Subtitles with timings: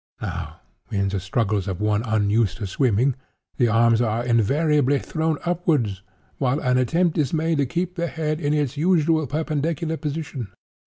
[0.19, 3.13] Now, in the struggles of one unused to swimming,
[3.57, 6.01] the arms are invariably thrown upwards,
[6.39, 10.47] while an attempt is made to keep the head in its usual perpendicular position.